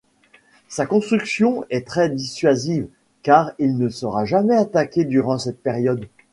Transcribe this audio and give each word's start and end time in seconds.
Sa 0.67 0.87
construction 0.87 1.63
est 1.69 1.85
très 1.85 2.09
dissuasive 2.09 2.87
car 3.21 3.51
il 3.59 3.77
ne 3.77 3.87
sera 3.87 4.25
jamais 4.25 4.55
attaqué 4.55 5.05
durant 5.05 5.37
cette 5.37 5.61
période. 5.61 6.07